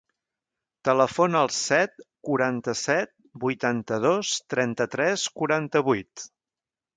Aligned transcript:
Telefona 0.87 1.43
al 1.47 1.51
set, 1.57 1.93
quaranta-set, 2.29 3.11
vuitanta-dos, 3.45 4.33
trenta-tres, 4.55 5.27
quaranta-vuit. 5.43 6.27